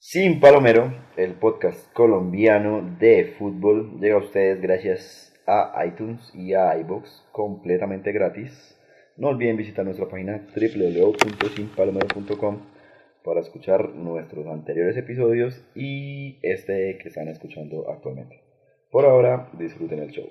[0.00, 6.78] Sin Palomero, el podcast colombiano de fútbol, llega a ustedes gracias a iTunes y a
[6.78, 8.78] iBox completamente gratis.
[9.16, 12.60] No olviden visitar nuestra página www.sinpalomero.com
[13.24, 18.40] para escuchar nuestros anteriores episodios y este que están escuchando actualmente.
[18.92, 20.28] Por ahora, disfruten el show.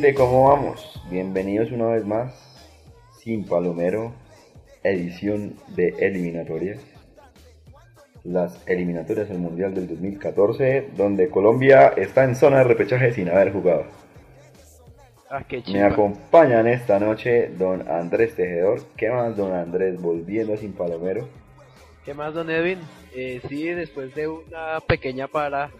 [0.00, 1.02] Gente, ¿cómo vamos?
[1.10, 2.32] Bienvenidos una vez más,
[3.18, 4.12] Sin Palomero,
[4.84, 6.78] edición de eliminatorias.
[8.22, 13.52] Las eliminatorias del Mundial del 2014, donde Colombia está en zona de repechaje sin haber
[13.52, 13.86] jugado.
[15.30, 18.82] Ah, qué Me acompañan esta noche don Andrés Tejedor.
[18.96, 20.00] ¿Qué más, don Andrés?
[20.00, 21.28] Volviendo Sin Palomero.
[22.04, 22.78] ¿Qué más, don Edwin?
[23.16, 25.72] Eh, sí, después de una pequeña para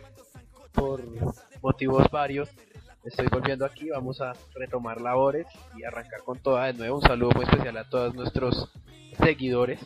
[0.72, 1.02] por
[1.62, 2.50] motivos varios,
[3.04, 3.90] estoy volviendo aquí.
[3.90, 5.46] Vamos a retomar labores
[5.76, 6.96] y arrancar con toda de nuevo.
[6.96, 8.70] Un saludo muy especial a todos nuestros
[9.22, 9.80] seguidores.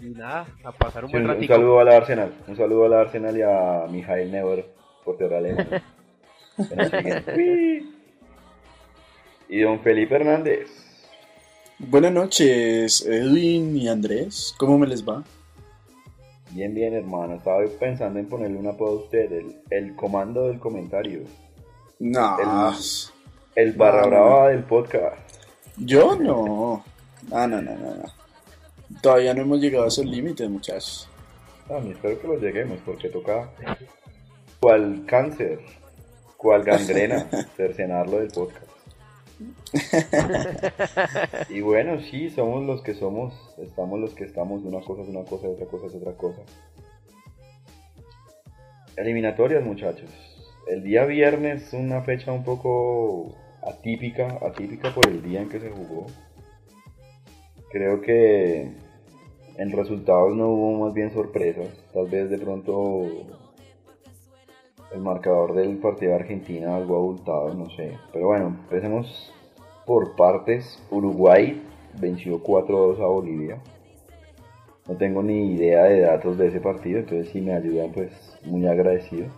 [0.00, 1.54] Y nada, a pasar un Sí, buen un, un ratito.
[1.54, 2.32] saludo a la Arsenal.
[2.48, 4.66] Un saludo a la Arsenal y a Mijail Neuer,
[5.04, 5.68] portero alemán.
[9.48, 10.68] Y don Felipe Hernández.
[11.78, 14.54] Buenas noches, Edwin y Andrés.
[14.58, 15.24] ¿Cómo me les va?
[16.52, 17.34] Bien, bien, hermano.
[17.34, 21.22] Estaba pensando en ponerle un apodo a usted, el, el comando del comentario.
[22.00, 22.72] No,
[23.54, 25.16] El- El barra No, no, brava del podcast.
[25.76, 26.82] yo no.
[27.28, 29.00] No, no, no, no, no.
[29.02, 31.08] Todavía no hemos llegado a esos límites, muchachos.
[31.68, 33.50] A mí espero que lo lleguemos, porque toca.
[34.60, 35.60] ¿Cuál cáncer?
[36.36, 37.28] ¿Cuál gangrena?
[37.56, 38.66] cercenarlo del podcast.
[41.50, 45.24] y bueno, sí, somos los que somos, estamos los que estamos, una cosa es una
[45.24, 46.40] cosa, otra cosa es otra cosa.
[48.96, 50.10] Eliminatorias, muchachos.
[50.66, 55.70] El día viernes, una fecha un poco atípica, atípica por el día en que se
[55.70, 56.06] jugó.
[57.70, 58.70] Creo que
[59.56, 61.68] en resultados no hubo más bien sorpresas.
[61.92, 63.02] Tal vez de pronto
[64.92, 67.96] el marcador del partido de Argentina algo abultado, no sé.
[68.12, 69.32] Pero bueno, empecemos
[69.86, 70.82] por partes.
[70.90, 71.62] Uruguay
[72.00, 73.62] venció 4-2 a Bolivia.
[74.88, 78.10] No tengo ni idea de datos de ese partido, entonces si me ayudan pues
[78.44, 79.28] muy agradecido.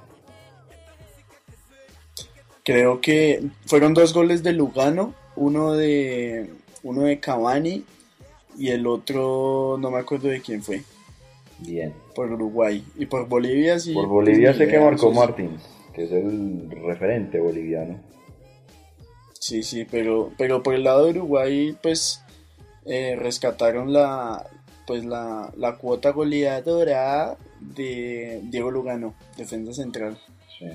[2.65, 6.51] Creo que fueron dos goles de Lugano, uno de
[6.85, 7.85] uno de Cavani
[8.57, 10.83] y el otro no me acuerdo de quién fue,
[11.59, 11.93] Bien.
[12.15, 12.85] por Uruguay.
[12.97, 13.95] Y por Bolivia sí.
[13.95, 15.11] Por Bolivia sé que marcó.
[15.13, 15.63] Martins,
[15.95, 17.99] que es el referente boliviano.
[19.41, 22.23] Sí, sí, pero, pero por el lado de Uruguay, pues
[22.87, 24.49] eh, rescataron la,
[24.87, 30.17] pues la, la cuota goleadora de Diego Lugano, defensa central.
[30.59, 30.67] Sí.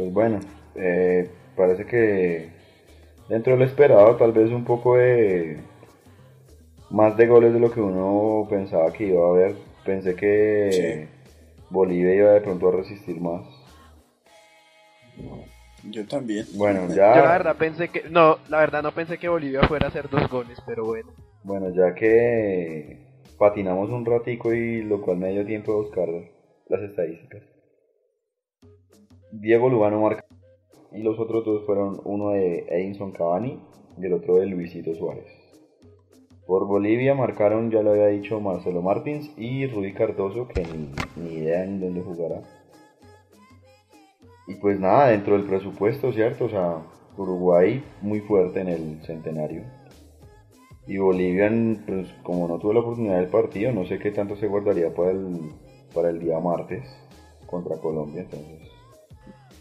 [0.00, 0.40] Pues bueno,
[0.76, 2.48] eh, parece que
[3.28, 5.58] dentro de lo esperado, tal vez un poco de
[6.88, 9.56] más de goles de lo que uno pensaba que iba a haber.
[9.84, 11.06] Pensé que
[11.68, 13.42] Bolivia iba de pronto a resistir más.
[15.82, 16.46] Yo también.
[16.54, 19.86] Bueno, Yo la ya, verdad pensé que, no, la verdad no pensé que Bolivia fuera
[19.86, 21.12] a hacer dos goles, pero bueno.
[21.42, 22.98] bueno, ya que
[23.38, 26.08] patinamos un ratico y lo cual me dio tiempo de buscar
[26.68, 27.42] las estadísticas.
[29.32, 30.24] Diego Lugano marca
[30.92, 33.60] y los otros dos fueron uno de Edinson Cavani
[33.98, 35.26] y el otro de Luisito Suárez.
[36.46, 40.90] Por Bolivia marcaron, ya lo había dicho, Marcelo Martins y Rudy Cardoso, que ni,
[41.22, 42.42] ni idea en dónde jugará.
[44.48, 46.46] Y pues nada, dentro del presupuesto, ¿cierto?
[46.46, 46.82] O sea,
[47.16, 49.62] Uruguay muy fuerte en el centenario.
[50.88, 51.52] Y Bolivia,
[51.86, 55.12] pues, como no tuve la oportunidad del partido, no sé qué tanto se guardaría para
[55.12, 55.52] el,
[55.94, 56.82] para el día martes
[57.46, 58.22] contra Colombia.
[58.22, 58.69] Entonces,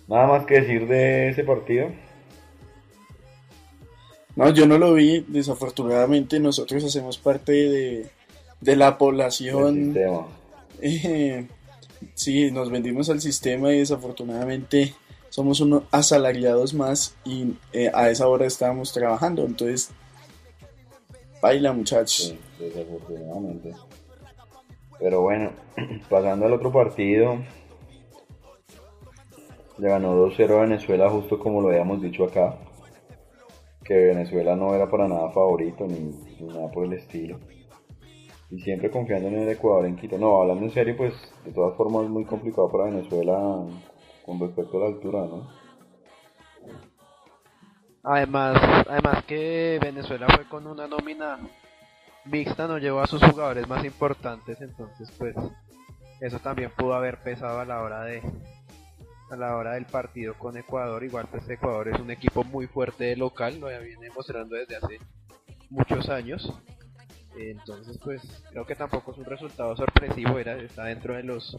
[0.10, 1.88] nada más que decir de ese partido.
[4.36, 8.08] No, yo no lo vi, desafortunadamente nosotros hacemos parte de,
[8.62, 9.96] de la población.
[10.82, 11.48] eh,
[12.14, 14.94] sí, nos vendimos al sistema y desafortunadamente
[15.30, 19.92] somos unos asalariados más y eh, a esa hora estábamos trabajando, entonces
[21.42, 22.34] baila muchachos.
[22.58, 23.74] Sí, desafortunadamente.
[25.00, 25.52] Pero bueno,
[26.10, 27.38] pasando al otro partido.
[29.80, 32.58] Le ganó 2-0 a Venezuela, justo como lo habíamos dicho acá.
[33.84, 37.40] que Venezuela no era para nada favorito ni, nada por el estilo.
[38.52, 40.18] Y siempre confiando en el Ecuador en Quito.
[40.18, 41.14] No, hablando en serio, pues
[41.46, 43.66] de todas formas es muy complicado para Venezuela
[44.26, 45.48] con respecto a la altura, ¿no?
[48.04, 51.40] Además, además que Venezuela fue con una nómina
[52.26, 55.36] mixta, no llevó a sus jugadores más importantes, entonces pues
[56.22, 58.22] eso también pudo haber pesado a la hora de
[59.32, 61.04] a la hora del partido con Ecuador.
[61.04, 65.00] Igual pues Ecuador es un equipo muy fuerte de local, lo viene mostrando desde hace
[65.70, 66.54] muchos años.
[67.38, 71.58] Entonces pues creo que tampoco es un resultado sorpresivo, era está dentro de los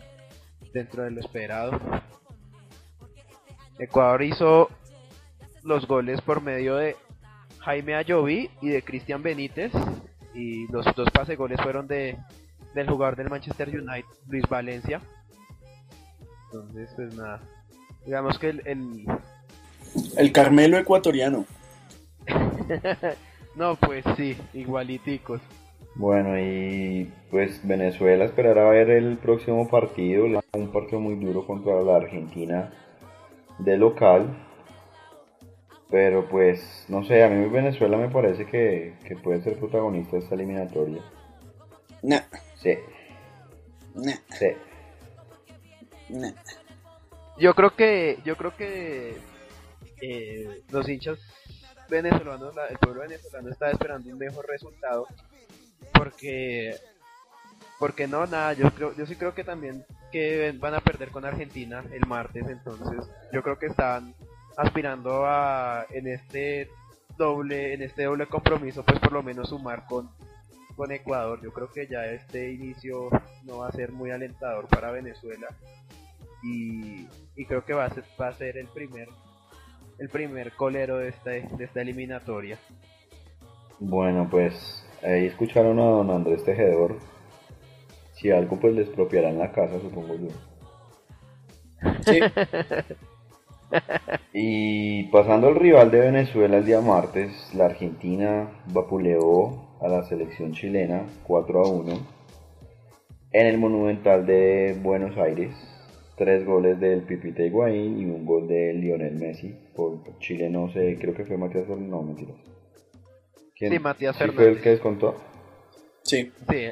[0.72, 1.78] dentro de lo esperado.
[3.78, 4.68] Ecuador hizo
[5.62, 6.96] los goles por medio de
[7.60, 9.72] Jaime Ayoví y de Cristian Benítez
[10.34, 12.18] y los dos pase goles fueron de
[12.74, 15.00] del jugador del Manchester United, Luis Valencia.
[16.52, 17.40] Entonces, pues nada.
[18.04, 18.62] Digamos que el.
[18.66, 19.06] El,
[20.16, 21.44] el Carmelo ecuatoriano.
[23.56, 25.40] no, pues sí, igualiticos.
[25.94, 31.96] Bueno, y pues Venezuela esperará ver el próximo partido, un partido muy duro contra la
[31.96, 32.72] Argentina
[33.58, 34.46] de local.
[35.90, 40.22] Pero pues, no sé, a mí Venezuela me parece que, que puede ser protagonista de
[40.22, 41.02] esta eliminatoria.
[42.02, 42.16] No.
[42.54, 42.78] Sí.
[43.94, 44.12] No.
[44.38, 44.46] Sí.
[46.10, 46.28] No.
[47.40, 49.16] Yo creo que, yo creo que
[50.02, 51.18] eh, los hinchas
[51.88, 55.06] venezolanos, el pueblo venezolano está esperando un mejor resultado
[55.94, 56.76] porque
[57.78, 61.24] porque no nada yo creo yo sí creo que también que van a perder con
[61.24, 64.14] Argentina el martes entonces yo creo que están
[64.56, 66.70] aspirando a en este
[67.16, 70.10] doble en este doble compromiso pues por lo menos sumar con
[70.80, 71.40] con Ecuador.
[71.42, 73.10] Yo creo que ya este inicio
[73.44, 75.48] no va a ser muy alentador para Venezuela
[76.42, 77.06] y,
[77.46, 79.08] creo que va a ser va a ser el primer
[79.98, 82.58] el primer colero de esta de esta eliminatoria.
[83.78, 86.98] Bueno pues ahí escucharon a don Andrés Tejedor.
[88.12, 90.28] Si algo pues les propiarán la casa supongo yo.
[92.02, 92.20] Sí.
[94.32, 100.52] Y pasando al rival de Venezuela el día martes, la Argentina vapuleó a la selección
[100.52, 101.92] chilena 4 a 1
[103.32, 105.54] en el Monumental de Buenos Aires.
[106.20, 109.54] Tres goles del Pipita Higuaín y un gol de Lionel Messi.
[109.74, 111.88] Por Chile no sé, creo que fue Matías Fernández.
[111.88, 112.36] No, mentiras.
[113.56, 113.72] ¿Quién?
[113.72, 115.16] Sí, Matías ¿Sí fue el que descontó?
[116.02, 116.30] Sí.
[116.50, 116.66] Sí,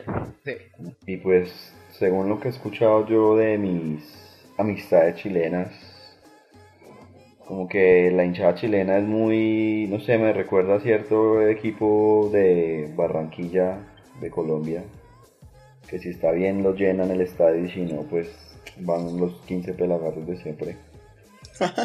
[0.44, 0.52] sí.
[1.06, 4.04] Y pues, según lo que he escuchado yo de mis
[4.58, 5.70] amistades chilenas,
[7.46, 12.92] como que la hinchada chilena es muy, no sé, me recuerda a cierto equipo de
[12.94, 13.78] Barranquilla,
[14.20, 14.84] de Colombia,
[15.88, 19.74] que si está bien lo llenan el estadio y si no, pues van los 15
[19.74, 20.76] pelagatos de siempre.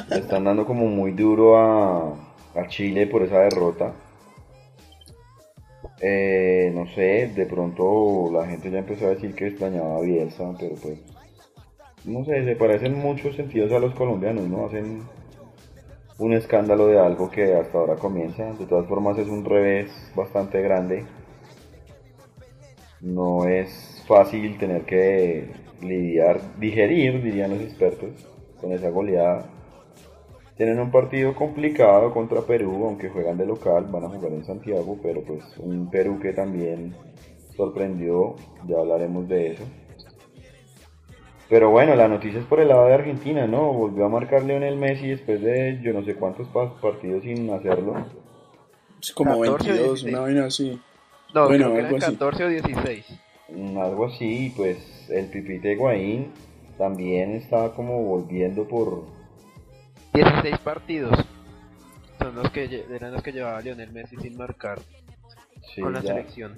[0.09, 2.13] Le están dando como muy duro a,
[2.56, 3.94] a Chile por esa derrota.
[6.01, 10.53] Eh, no sé, de pronto la gente ya empezó a decir que extrañaba a Bielsa,
[10.59, 11.00] pero pues,
[12.06, 14.65] no sé, se parecen muchos sentidos a los colombianos, ¿no?
[14.65, 15.03] Hacen
[16.19, 18.44] un escándalo de algo que hasta ahora comienza.
[18.53, 21.06] De todas formas es un revés bastante grande.
[23.01, 28.09] No es fácil tener que lidiar, digerir, dirían los expertos,
[28.59, 29.45] con esa goleada.
[30.56, 34.97] Tienen un partido complicado contra Perú, aunque juegan de local, van a jugar en Santiago,
[35.01, 36.95] pero pues un Perú que también
[37.56, 38.36] sorprendió,
[38.67, 39.63] ya hablaremos de eso.
[41.50, 43.74] Pero bueno, la noticia es por el lado de Argentina, ¿no?
[43.74, 48.05] Volvió a marcar Lionel Messi después de yo no sé cuántos partidos sin hacerlo.
[49.01, 50.79] Es como 22, una vaina así.
[51.34, 53.19] No, bueno, creo que 14 o 16.
[53.50, 54.77] Mm, algo así, pues
[55.10, 56.31] el Pipite Higuaín
[56.77, 59.05] también estaba como volviendo por...
[60.13, 61.17] 16 partidos.
[62.19, 64.79] Son los que eran los que llevaba Lionel Messi sin marcar
[65.79, 66.55] con la selección.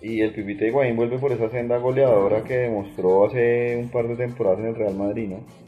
[0.00, 4.16] Y el Pipita Higuaín vuelve por esa senda goleadora que demostró hace un par de
[4.16, 5.63] temporadas en el Real Madrid, ¿no?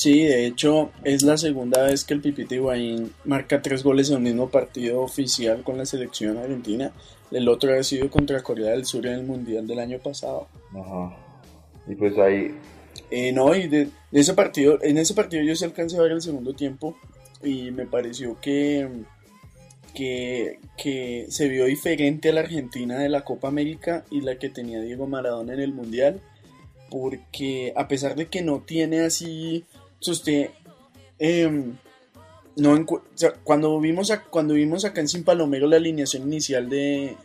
[0.00, 4.16] Sí, de hecho es la segunda vez que el Pipita Higuaín marca tres goles en
[4.16, 6.90] el mismo partido oficial con la selección argentina.
[7.30, 10.48] El otro ha sido contra Corea del Sur en el Mundial del año pasado.
[10.70, 11.14] Ajá.
[11.86, 12.54] Y pues ahí...
[13.10, 16.22] Eh, no, y de, ese partido, en ese partido yo sí alcancé a ver el
[16.22, 16.96] segundo tiempo
[17.44, 18.88] y me pareció que
[19.94, 24.80] que, se vio diferente a la Argentina de la Copa América y la que tenía
[24.80, 26.22] Diego Maradona en el Mundial,
[26.88, 29.66] porque a pesar de que no tiene así,
[30.08, 30.50] usted,
[31.18, 31.76] em,
[32.56, 32.86] no
[33.44, 37.16] cuando vimos cuando vimos acá en Sin Palomero la alineación inicial de,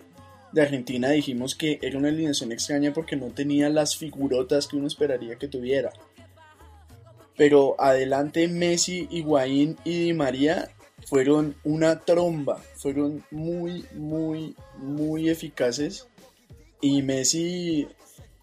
[0.52, 4.88] de Argentina dijimos que era una alineación extraña porque no tenía las figurotas que uno
[4.88, 5.92] esperaría que tuviera.
[7.38, 10.70] Pero adelante Messi, Higuaín y Di María
[11.06, 16.08] fueron una tromba, fueron muy, muy, muy eficaces.
[16.82, 17.88] Y Messi,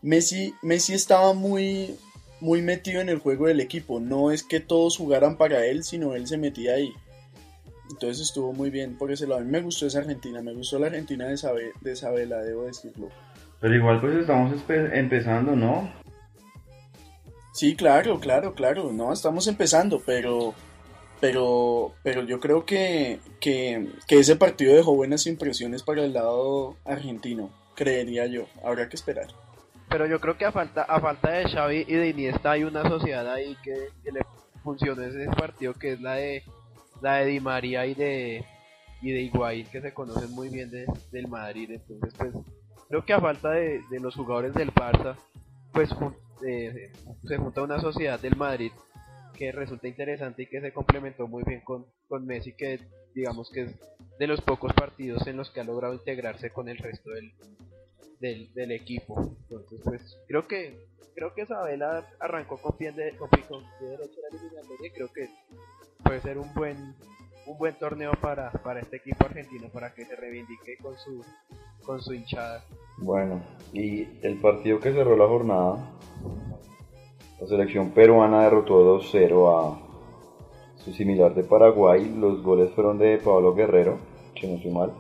[0.03, 1.97] Messi, Messi estaba muy,
[2.42, 4.00] muy metido en el juego del equipo.
[4.00, 6.92] No es que todos jugaran para él, sino él se metía ahí.
[7.90, 9.40] Entonces estuvo muy bien por ese lado.
[9.40, 12.64] A mí me gustó esa Argentina, me gustó la Argentina de, Sabe, de Sabela, debo
[12.64, 13.08] decirlo.
[13.61, 15.92] Pero igual pues estamos empezando, ¿no?
[17.54, 18.92] Sí, claro, claro, claro.
[18.92, 20.54] No, estamos empezando, pero
[21.22, 27.50] pero, pero yo creo que, que, ese partido dejó buenas impresiones para el lado argentino,
[27.76, 28.46] creería yo.
[28.64, 29.28] Habrá que esperar.
[29.92, 32.82] Pero yo creo que a falta, a falta de Xavi y de Iniesta hay una
[32.88, 34.22] sociedad ahí que, le
[34.64, 36.42] funciona ese partido que es la de
[37.02, 38.42] la de Di María y de
[39.02, 41.72] y de Higuaín que se conocen muy bien de, del Madrid.
[41.72, 42.32] Entonces pues
[42.88, 45.14] creo que a falta de, de los jugadores del Barça
[45.75, 45.90] pues
[46.46, 46.90] eh,
[47.25, 48.72] se junta una sociedad del Madrid
[49.34, 52.80] que resulta interesante y que se complementó muy bien con, con Messi, que
[53.14, 53.75] digamos que es
[54.18, 57.32] de los pocos partidos en los que ha logrado integrarse con el resto del,
[58.23, 59.37] del, equipo.
[59.43, 64.88] Entonces, pues creo que creo que Isabela arrancó con pie, de, con derecho la eliminatoria
[64.88, 65.29] y creo que
[66.02, 66.95] puede ser un buen
[67.45, 71.23] un buen torneo para, para este equipo argentino para que se reivindique con su
[71.85, 72.64] con su hinchada.
[72.99, 75.93] Bueno, y el partido que cerró la jornada
[77.43, 79.76] la selección peruana derrotó 2-0 a
[80.76, 82.09] su similar de Paraguay.
[82.17, 83.99] Los goles fueron de Pablo Guerrero,
[84.41, 84.93] si no mal.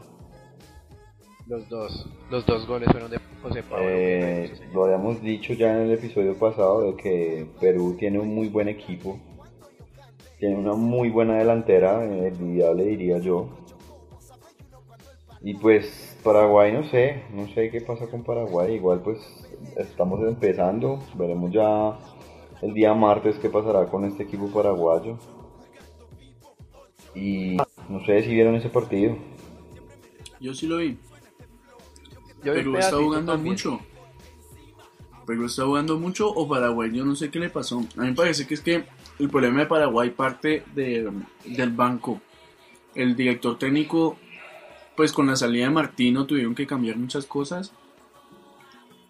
[1.52, 5.82] Los dos, los dos goles fueron de José Pablo eh, lo habíamos dicho ya en
[5.82, 9.20] el episodio pasado de que Perú tiene un muy buen equipo.
[10.38, 13.50] Tiene una muy buena delantera, envidiable diría yo.
[15.42, 18.76] Y pues Paraguay no sé, no sé qué pasa con Paraguay.
[18.76, 19.18] Igual pues
[19.76, 21.98] estamos empezando, veremos ya
[22.62, 25.18] el día martes qué pasará con este equipo paraguayo.
[27.14, 27.58] Y
[27.90, 29.18] no sé si vieron ese partido.
[30.40, 30.96] Yo sí lo vi.
[32.42, 33.80] Perú está jugando mucho.
[35.26, 37.78] Perú está jugando mucho o Paraguay, yo no sé qué le pasó.
[37.96, 38.84] A mí me parece que es que
[39.18, 41.10] el problema de Paraguay parte de,
[41.44, 42.20] del banco.
[42.94, 44.16] El director técnico,
[44.96, 47.72] pues con la salida de Martino tuvieron que cambiar muchas cosas.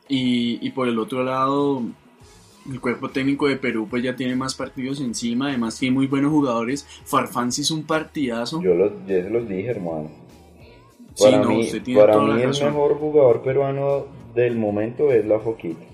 [0.08, 1.82] Y, y por el otro lado,
[2.70, 6.30] el cuerpo técnico de Perú pues ya tiene más partidos encima, además tiene muy buenos
[6.30, 6.86] jugadores.
[7.04, 8.62] Farfán sí es un partidazo.
[8.62, 10.10] Yo, los, ya se los dije, hermano.
[11.19, 15.85] Para mí, para mí el mejor jugador peruano del momento es la Foquita.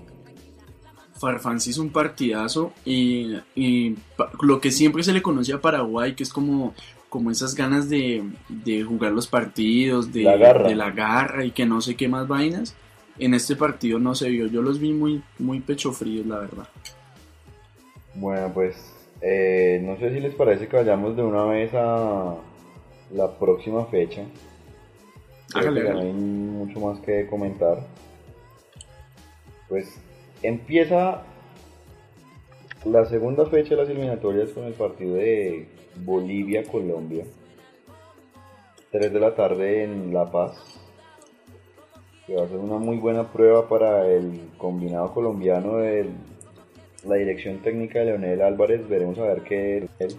[1.19, 3.95] Farfán sí es un partidazo y, y,
[4.41, 6.73] lo que siempre se le conoce a Paraguay, que es como,
[7.09, 11.81] como esas ganas de, de jugar los partidos, de de la garra y que no
[11.81, 12.75] sé qué más vainas
[13.19, 14.47] en este partido no se vio.
[14.47, 16.67] Yo los vi muy, muy pecho fríos, la verdad.
[18.15, 18.75] Bueno, pues
[19.21, 22.35] eh, no sé si les parece que vayamos de una vez a
[23.13, 24.23] la próxima fecha.
[25.55, 27.79] No hay mucho más que comentar.
[29.67, 29.99] Pues
[30.43, 31.23] empieza
[32.85, 37.25] la segunda fecha de las eliminatorias con el partido de Bolivia-Colombia.
[38.91, 40.79] 3 de la tarde en La Paz
[42.29, 46.11] que va a ser una muy buena prueba para el combinado colombiano de
[47.03, 48.87] la dirección técnica de Leonel Álvarez.
[48.87, 50.15] Veremos a ver qué él.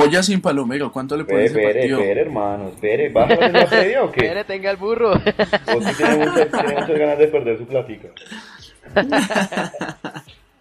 [0.00, 2.00] Polla sin palomero, ¿cuánto le puede ese partido?
[2.00, 3.08] Espere, hermano, espere.
[3.10, 4.20] ¿Vas a la serie o qué?
[4.20, 5.10] Espere, tenga el burro.
[5.10, 8.08] Vos tiene muchas, tiene muchas ganas de perder su platica.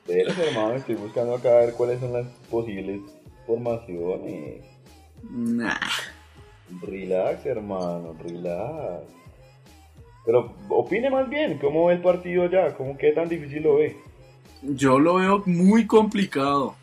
[0.07, 2.99] Espere, hermano, estoy buscando acá a ver cuáles son las posibles
[3.47, 4.65] formaciones.
[5.29, 5.77] Nah.
[6.81, 9.05] Relax, hermano, relax.
[10.25, 12.75] Pero opine más bien, ¿cómo ve el partido ya?
[12.75, 13.95] ¿Cómo qué tan difícil lo ve?
[14.61, 16.75] Yo lo veo muy complicado.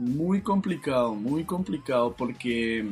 [0.00, 2.88] Muy complicado, muy complicado porque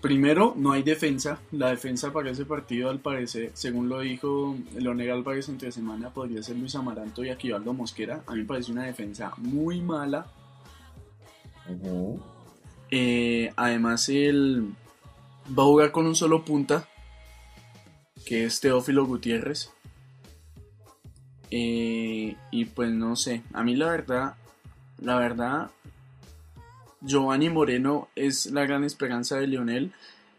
[0.00, 1.38] primero no hay defensa.
[1.52, 6.42] La defensa para ese partido al parecer, según lo dijo Leonel Álvarez entre semana, podría
[6.42, 8.24] ser Luis Amaranto y Aquivaldo Mosquera.
[8.26, 10.26] A mí me parece una defensa muy mala.
[12.90, 14.74] Eh, además, él
[15.56, 16.88] va a jugar con un solo punta,
[18.26, 19.70] que es Teófilo Gutiérrez.
[21.52, 24.34] Eh, y pues no sé, a mí la verdad,
[24.98, 25.70] la verdad,
[27.00, 29.92] Giovanni Moreno es la gran esperanza de Lionel,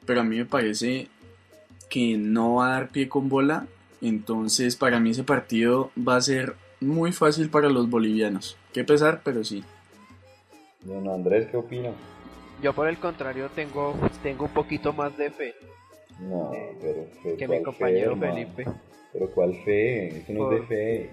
[0.06, 1.08] pero a mí me parece
[1.90, 3.68] que no va a dar pie con bola,
[4.02, 8.58] entonces para mí ese partido va a ser muy fácil para los bolivianos.
[8.74, 9.64] Qué pesar, pero sí.
[10.82, 11.92] Don Andrés, ¿qué opina?
[12.62, 15.56] Yo por el contrario tengo, tengo un poquito más de fe.
[16.20, 16.52] No,
[16.82, 18.66] pero fe, que mi compañero Felipe.
[19.14, 20.20] Pero ¿cuál fe?
[20.20, 21.10] Eso no es de fe.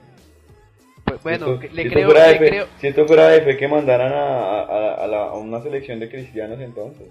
[1.06, 2.66] Pues bueno, si le, si creo, le creo.
[2.80, 6.10] Si esto fuera de fe, que mandaran a, a, a, la, a, una selección de
[6.10, 7.08] cristianos entonces.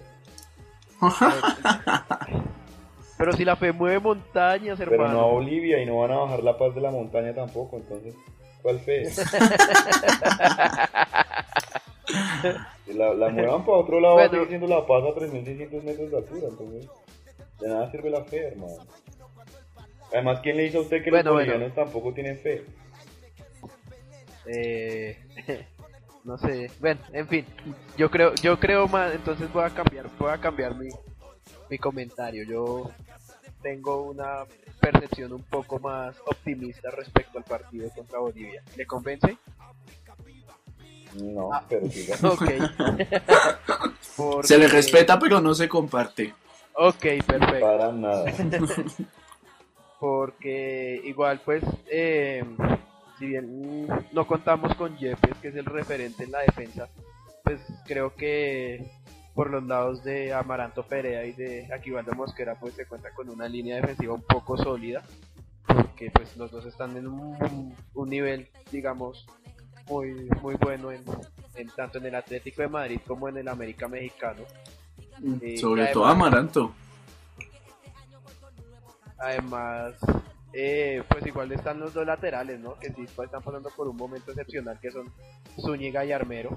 [3.18, 5.02] Pero si la fe mueve montañas, hermano.
[5.02, 7.78] Pero no a Bolivia y no van a bajar la paz de la montaña tampoco,
[7.78, 8.14] entonces,
[8.60, 9.04] ¿cuál fe?
[12.94, 14.30] la, la muevan para otro lado, bueno.
[14.30, 16.90] sigue siendo la paz a 3.600 metros de altura, entonces,
[17.60, 18.76] de nada sirve la fe, hermano.
[20.12, 22.64] Además, ¿quién le dice a usted que los bolivianos tampoco tienen fe?
[24.48, 25.18] Eh,
[26.24, 27.46] no sé, bueno, en fin,
[27.96, 30.88] yo creo, yo creo más, entonces voy a cambiar, voy a cambiar mi,
[31.70, 32.44] mi comentario.
[32.44, 32.90] Yo
[33.62, 34.44] tengo una
[34.80, 38.62] percepción un poco más optimista respecto al partido contra Bolivia.
[38.76, 39.38] ¿Le convence?
[41.14, 41.64] No, ah.
[41.68, 42.16] pero diga.
[44.42, 46.34] Se le respeta, pero no se comparte.
[46.74, 47.60] Ok, perfecto.
[47.60, 48.26] Para nada.
[50.00, 52.44] Porque igual, pues, eh,
[53.18, 56.88] si bien no contamos con Jeffes, que es el referente en la defensa,
[57.42, 58.90] pues creo que
[59.34, 63.48] por los lados de Amaranto Perea y de Aquivaldo Mosquera, pues se cuenta con una
[63.48, 65.02] línea defensiva un poco sólida,
[65.66, 69.26] porque pues los dos están en un, nivel, digamos,
[69.88, 71.04] muy muy bueno en,
[71.76, 74.42] tanto en el Atlético de Madrid como en el América Mexicano.
[75.20, 76.72] Mm, eh, sobre todo Amaranto.
[79.18, 79.94] Además,
[80.58, 82.78] eh, pues igual están los dos laterales, ¿no?
[82.78, 85.12] Que sí están pasando por un momento excepcional, que son
[85.60, 86.56] Zúñiga y Armero.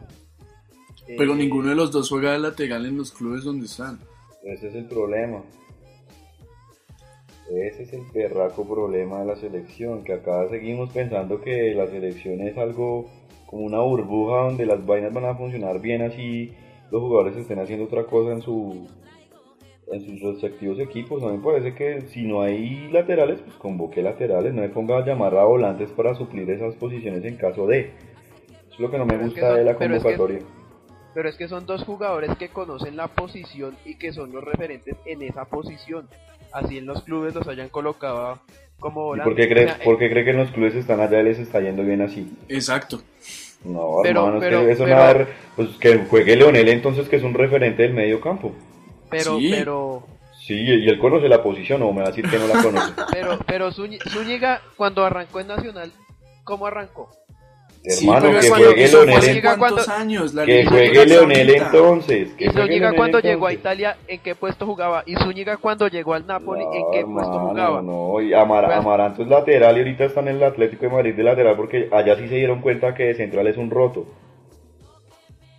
[1.06, 4.00] Pero eh, ninguno de los dos juega de lateral en los clubes donde están.
[4.44, 5.44] Ese es el problema.
[7.52, 12.40] Ese es el perraco problema de la selección, que acá seguimos pensando que la selección
[12.42, 13.10] es algo
[13.48, 16.54] como una burbuja donde las vainas van a funcionar bien así
[16.92, 18.88] los jugadores estén haciendo otra cosa en su
[19.92, 21.24] en sus respectivos equipos.
[21.24, 24.98] A mí me parece que si no hay laterales, pues convoque laterales, no me ponga
[24.98, 27.80] a llamar a volantes para suplir esas posiciones en caso de.
[27.80, 30.40] Eso es lo que no me gusta de la convocatoria.
[31.14, 34.96] pero es que son dos jugadores que conocen la posición y que son los referentes
[35.06, 36.08] en esa posición.
[36.52, 38.40] Así en los clubes los hayan colocado
[38.80, 39.32] como volantes.
[39.32, 41.40] ¿Y por qué cree, ¿por qué cree que en los clubes están allá y les
[41.40, 42.32] está yendo bien así?
[42.48, 43.02] Exacto.
[43.64, 47.94] No, hermano, que eso nada, pues que juegue Leonel entonces que es un referente del
[47.94, 48.54] medio campo.
[49.10, 50.04] Pero, pero.
[50.40, 52.94] Sí, y él conoce la posición, o me va a decir que no la conoce.
[53.12, 55.92] pero, pero Zúñiga, cuando arrancó en Nacional,
[56.44, 57.10] ¿cómo arrancó?
[57.84, 60.36] Hermano, que juegue Leonel ¿Cuántos años?
[60.46, 62.36] que juegue Leonel entonces.
[62.38, 65.04] y Zúñiga cuando llegó a Italia, ¿en qué puesto jugaba?
[65.06, 67.82] Y Zúñiga cuando llegó al Napoli, ¿en qué puesto jugaba?
[67.82, 71.14] No, y Amar pues- Amaranto es lateral y ahorita está en el Atlético de Madrid
[71.16, 74.06] de lateral porque allá sí se dieron cuenta que de central es un roto.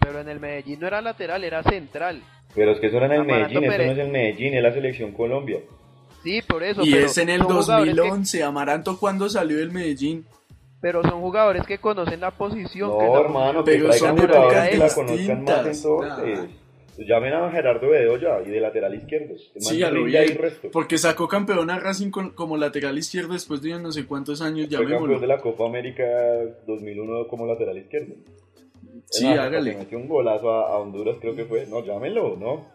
[0.01, 2.23] Pero en el Medellín no era lateral, era central.
[2.55, 4.73] Pero es que eso era en el Medellín, eso no es el Medellín, es la
[4.73, 5.61] selección Colombia.
[6.23, 6.83] Sí, por eso.
[6.85, 10.27] Y es en el 2011, Amaranto cuando salió del Medellín.
[10.81, 12.91] Pero son jugadores que conocen la posición.
[12.91, 16.51] No, que hermano, que pero son jugadores que la conozcan más entonces.
[16.97, 19.35] Pues llamen a Gerardo Bedoya y de lateral izquierdo.
[19.57, 20.15] Sí, ya lo vi.
[20.73, 24.69] Porque sacó campeón a Racing como lateral izquierdo después de no sé cuántos años.
[24.69, 26.05] ya Fue campeón de la Copa América
[26.67, 28.15] 2001 como lateral izquierdo.
[29.07, 29.77] Sí, hágale.
[29.77, 31.67] Metió un golazo a, Honduras, creo que fue.
[31.67, 32.67] No, llámenlo, ¿no?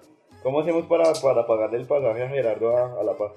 [0.43, 3.31] ¿Cómo hacemos para, para pagarle el pasaje a Gerardo a, La Paz?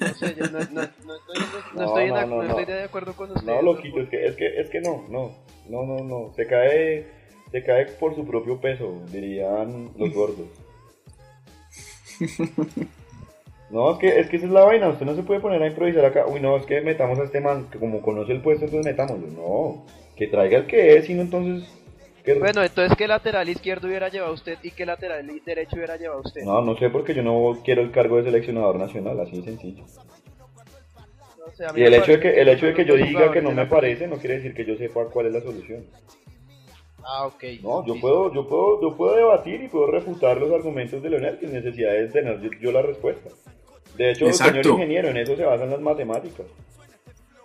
[0.00, 3.46] No sé, yo no, no, no, estoy, no, estoy, de acuerdo con usted.
[3.46, 5.34] No, loquito, es que, es que, es que no, no,
[5.68, 6.32] no, no, no.
[6.34, 7.06] Se cae,
[7.50, 10.48] se cae por su propio peso, dirían los gordos.
[13.72, 15.66] No, es que, es que esa es la vaina, usted no se puede poner a
[15.66, 16.26] improvisar acá.
[16.26, 19.28] Uy, no, es que metamos a este man, que como conoce el puesto, entonces metámoslo.
[19.28, 21.68] No, que traiga el que es, sino entonces...
[22.38, 26.42] Bueno, entonces que lateral izquierdo hubiera llevado usted y que lateral derecho hubiera llevado usted.
[26.42, 29.84] No, no sé porque yo no quiero el cargo de seleccionador nacional, así de sencillo.
[31.74, 34.06] y el hecho, de que, el hecho de que yo diga que no me parece
[34.06, 35.84] no quiere decir que yo sepa cuál es la solución.
[37.04, 37.42] Ah, ok.
[37.62, 41.38] No, yo puedo, yo puedo, yo puedo debatir y puedo refutar los argumentos de Leonel
[41.40, 43.30] sin necesidad de tener yo, la respuesta.
[43.96, 46.46] De hecho, señor ingeniero, en eso se basan las matemáticas.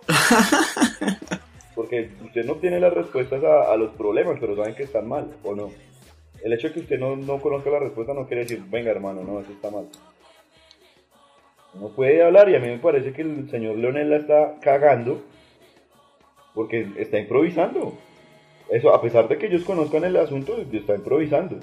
[1.78, 5.54] porque usted no tiene las respuestas a, los problemas, pero saben que están mal, ¿o
[5.54, 5.70] no?
[6.42, 9.22] El hecho de que usted no, no conozca la respuesta no quiere decir, venga hermano,
[9.22, 9.86] no, eso está mal.
[11.74, 15.22] No puede hablar y a mí me parece que el señor Leonel la está cagando
[16.52, 17.96] porque está improvisando.
[18.72, 21.60] Eso, a pesar de que ellos conozcan el asunto, está improvisando.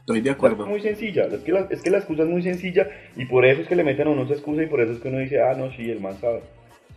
[0.00, 0.64] Estoy de acuerdo.
[0.64, 3.46] Es muy sencilla, es que, la, es que la excusa es muy sencilla y por
[3.46, 5.18] eso es que le meten a uno esa excusa y por eso es que uno
[5.18, 6.42] dice, ah, no, sí, el man sabe.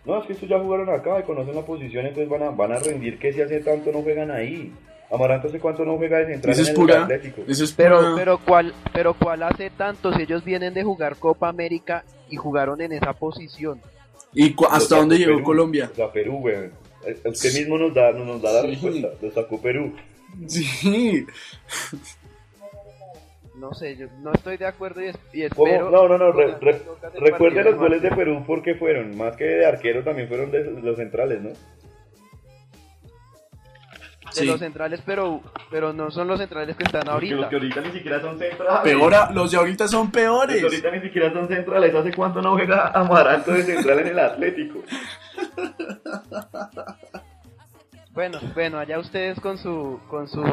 [0.09, 2.71] No, es que estos ya jugaron acá y conocen la posición, entonces van a, van
[2.71, 4.73] a rendir que si hace tanto no juegan ahí.
[5.11, 7.43] Amaranto hace cuánto no juega de central en el Atlético.
[7.77, 12.37] pero, pero, ¿cuál, pero ¿cuál hace tanto si ellos vienen de jugar Copa América y
[12.37, 13.81] jugaron en esa posición?
[14.33, 15.89] ¿Y hasta dónde llegó Colombia?
[15.91, 16.55] O sea, Perú, güey.
[17.25, 19.09] Usted mismo nos da, nos da la respuesta.
[19.21, 19.93] Lo sacó Perú.
[20.47, 21.23] Sí.
[23.59, 25.91] No sé, yo no estoy de acuerdo y, y espero...
[25.91, 30.27] No, no, no, recuerde los goles de Perú porque fueron, más que de arquero también
[30.27, 31.49] fueron de los centrales, ¿no?
[34.35, 37.35] de los centrales, pero pero no son los centrales que están ahorita.
[37.35, 38.81] Los que ahorita ni siquiera son centrales.
[38.83, 40.61] Peor, los de ahorita son peores.
[40.61, 41.95] Los que ahorita ni siquiera son centrales.
[41.95, 44.83] ¿Hace cuánto no juega Amaranto de central en el Atlético?
[48.11, 50.43] Bueno, bueno, allá ustedes con su con su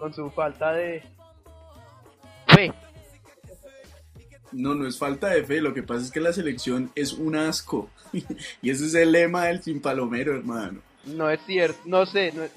[0.00, 1.02] con su falta de
[2.48, 2.72] fe.
[4.50, 7.36] No, no es falta de fe, lo que pasa es que la selección es un
[7.36, 7.88] asco.
[8.62, 10.80] y ese es el lema del Sin Palomero, hermano.
[11.04, 12.52] No es cierto, no sé, no es,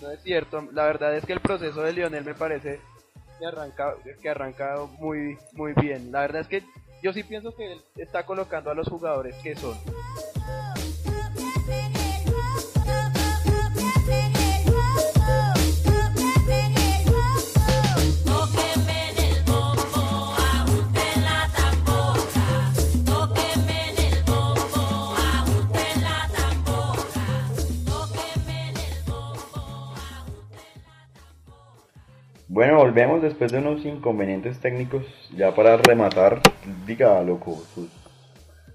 [0.00, 0.68] no es cierto.
[0.72, 2.80] La verdad es que el proceso de Lionel me parece
[3.38, 6.12] que arranca, que arranca muy, muy bien.
[6.12, 6.62] La verdad es que
[7.02, 9.76] yo sí pienso que él está colocando a los jugadores que son.
[32.52, 35.06] Bueno, volvemos después de unos inconvenientes técnicos.
[35.34, 36.42] Ya para rematar,
[36.84, 37.56] diga, loco,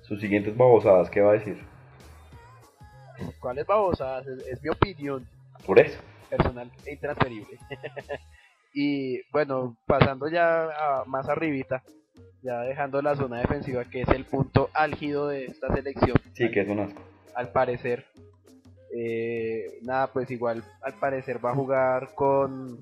[0.02, 1.60] sus, siguientes babosadas, ¿qué va a decir?
[3.40, 4.26] ¿Cuáles babosadas?
[4.26, 5.28] Es, mi opinión.
[5.64, 6.00] Por eso.
[6.28, 7.60] Personal e intransferible.
[8.74, 10.70] y bueno, pasando ya
[11.06, 11.84] más arribita,
[12.42, 16.18] ya dejando la zona defensiva, que es el punto álgido de esta selección.
[16.34, 17.04] Sí, que es un asco.
[17.36, 18.08] Al parecer.
[18.92, 22.80] Eh, nada, pues igual al parecer va a jugar con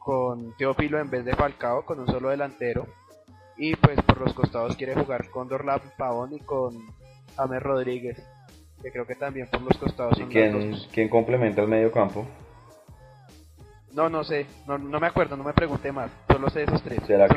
[0.00, 2.88] con Teófilo en vez de Falcao, con un solo delantero.
[3.56, 6.74] Y pues por los costados quiere jugar con Dorlap Pavón y con
[7.36, 8.20] Amer Rodríguez,
[8.82, 12.26] que creo que también por los costados ¿Y quién, quién complementa el medio campo?
[13.92, 17.00] No, no sé, no, me acuerdo, no me pregunté más, solo sé esos tres.
[17.06, 17.34] ¿Será que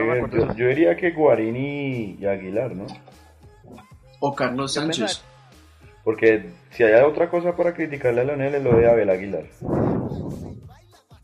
[0.56, 2.86] yo, diría que Guarini y Aguilar, ¿no?
[4.20, 5.24] O Carlos Sánchez.
[6.04, 9.46] Porque si hay otra cosa para criticarle a Leonel es lo de Abel Aguilar.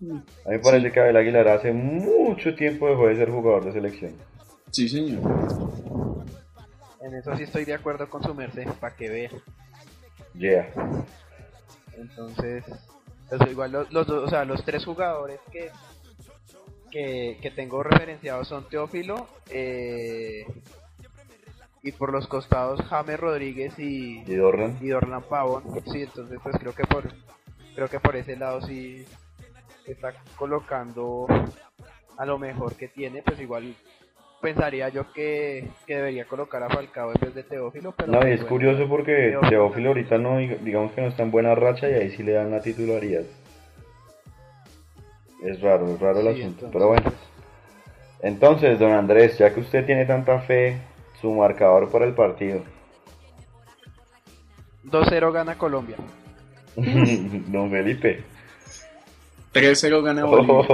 [0.01, 3.73] A mí me parece que Abel Aguilar hace mucho tiempo dejó de ser jugador de
[3.73, 4.13] selección.
[4.71, 5.21] Sí, señor.
[7.01, 9.29] En eso sí estoy de acuerdo con su merced, para que vea.
[10.35, 10.71] Yeah.
[11.97, 12.63] Entonces,
[13.27, 15.71] pues igual los, los, o sea, los tres jugadores que,
[16.91, 20.45] que, tengo referenciados son Teófilo, eh,
[21.83, 24.77] y por los costados James Rodríguez y, ¿Y Dorlan?
[24.81, 25.63] y Dorlan Pavón.
[25.91, 27.03] Sí, entonces pues creo que por
[27.75, 29.05] creo que por ese lado sí
[29.85, 31.27] está colocando
[32.17, 33.75] a lo mejor que tiene, pues igual
[34.41, 37.93] pensaría yo que, debería colocar a Falcao en vez de Teófilo.
[37.95, 39.89] Pero no, y es curioso porque Teófilo.
[39.89, 42.61] ahorita no, digamos que no está en buena racha y ahí sí le dan la
[42.61, 43.23] titularidad.
[45.43, 47.11] Es raro, es raro el asunto, pero bueno.
[48.21, 50.77] Entonces, don Andrés, ya que usted tiene tanta fe,
[51.21, 52.61] su marcador para el partido.
[54.85, 55.95] 2-0 gana Colombia.
[56.75, 58.23] don Felipe.
[59.53, 60.65] 3-0 gana Bolivia.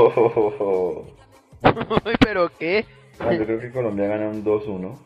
[2.20, 2.86] ¿Pero qué?
[3.20, 4.98] Ah, yo creo que Colombia gana un 2-1.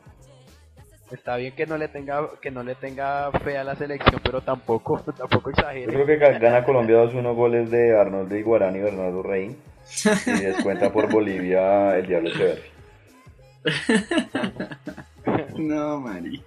[1.12, 4.42] Está bien que no le tenga que no le tenga fe a la selección, pero
[4.42, 5.92] tampoco tampoco exagere.
[5.92, 9.56] Yo creo que gana Colombia 2-1 goles de Arnold de Iguarán y Bernardo Rey.
[10.26, 12.62] Y descuenta por Bolivia el Diablo Echeverri.
[15.58, 16.44] no, Mari.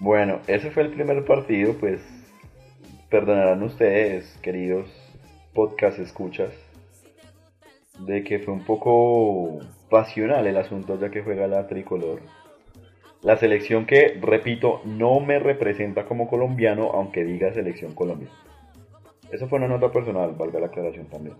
[0.00, 2.00] Bueno, ese fue el primer partido, pues
[3.08, 5.05] perdonarán ustedes, queridos
[5.56, 6.52] podcast escuchas
[8.00, 12.20] de que fue un poco pasional el asunto ya que juega la tricolor.
[13.22, 18.28] La selección que, repito, no me representa como colombiano, aunque diga selección Colombia.
[19.32, 21.36] Eso fue una nota personal, valga la aclaración también.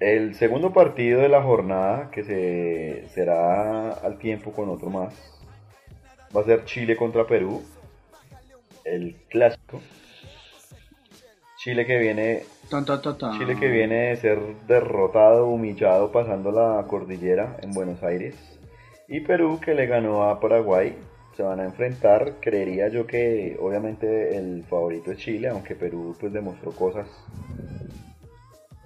[0.00, 5.14] El segundo partido de la jornada, que se será al tiempo con otro más,
[6.34, 7.62] va a ser Chile contra Perú,
[8.86, 9.82] el clásico.
[11.64, 12.42] Chile que viene
[13.38, 18.34] Chile que viene de ser derrotado, humillado pasando la cordillera en Buenos Aires.
[19.08, 20.94] Y Perú que le ganó a Paraguay.
[21.34, 26.34] Se van a enfrentar, creería yo que obviamente el favorito es Chile, aunque Perú pues
[26.34, 27.08] demostró cosas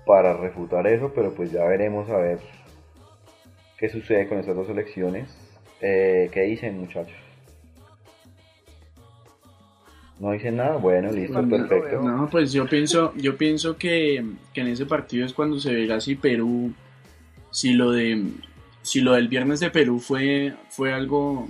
[0.07, 2.39] para refutar eso, pero pues ya veremos a ver
[3.77, 5.37] qué sucede con estas dos elecciones.
[5.81, 7.28] Eh, ¿Qué dicen muchachos?
[10.21, 12.03] No dice nada, bueno, listo, perfecto.
[12.03, 16.17] No, pues yo pienso, yo pienso que, en ese partido es cuando se verá si
[16.17, 16.73] Perú,
[17.53, 18.25] si lo de,
[18.83, 21.49] si lo del viernes de Perú fue, fue algo,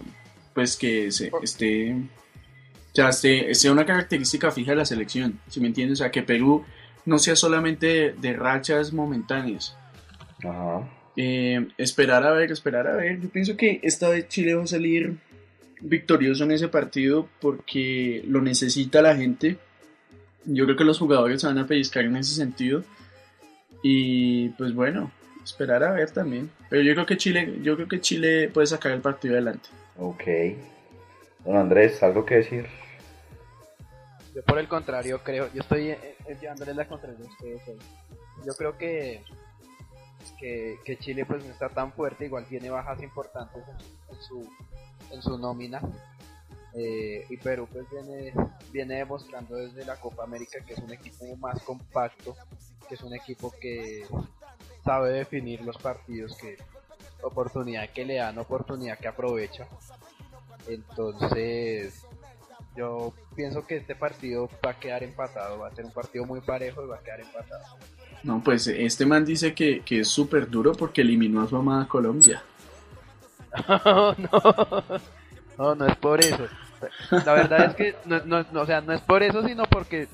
[0.54, 5.68] pues que se, esté, o sea, esté, una característica fija de la selección, si me
[5.68, 6.62] entiendes, o sea, que Perú
[7.06, 9.78] no sea solamente de, rachas momentáneas.
[10.44, 10.86] Ajá.
[11.16, 13.18] Eh, esperar a ver, esperar a ver.
[13.20, 15.16] Yo pienso que esta vez Chile va a salir
[15.80, 19.58] victorioso en ese partido porque lo necesita la gente.
[20.44, 22.84] Yo creo que los jugadores se van a pellizcar en ese sentido.
[23.82, 25.10] Y pues bueno,
[25.44, 26.50] esperar a ver también.
[26.68, 29.68] Pero yo creo que Chile, yo creo que Chile puede sacar el partido adelante.
[29.96, 30.24] Ok.
[31.44, 32.66] Don Andrés, ¿algo que decir?
[34.34, 37.60] Yo por el contrario creo, yo estoy eh, eh, llevándole la contraria a ustedes
[38.46, 39.24] Yo creo que,
[40.38, 44.50] que, Chile pues no está tan fuerte, igual tiene bajas importantes en, su, en su
[45.38, 45.80] nómina.
[46.74, 48.32] Eh, y Perú pues viene,
[48.70, 52.36] viene demostrando desde la Copa América que es un equipo más compacto,
[52.88, 54.06] que es un equipo que
[54.84, 56.56] sabe definir los partidos, que
[57.22, 59.66] oportunidad que le dan, oportunidad que aprovecha.
[60.68, 62.04] Entonces,
[62.76, 66.40] yo pienso que este partido va a quedar empatado, va a ser un partido muy
[66.40, 67.64] parejo y va a quedar empatado.
[68.22, 72.42] No, pues este man dice que, es súper duro porque eliminó a su amada Colombia.
[73.68, 74.14] no,
[75.58, 76.46] no, no es por eso.
[77.24, 80.08] La verdad es que, no, no, o sea, no es por eso, sino porque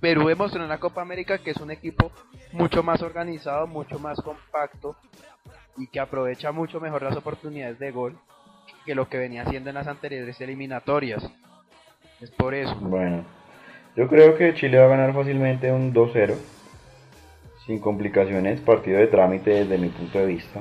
[0.00, 2.10] Perú demostró en la Copa América que es un equipo
[2.52, 4.96] mucho más organizado, mucho más compacto
[5.76, 8.18] y que aprovecha mucho mejor las oportunidades de gol
[8.84, 11.22] que lo que venía haciendo en las anteriores eliminatorias.
[12.20, 12.74] Es por eso.
[12.80, 13.24] Bueno,
[13.96, 16.34] yo creo que Chile va a ganar fácilmente un 2-0,
[17.66, 20.60] sin complicaciones, partido de trámite desde mi punto de vista.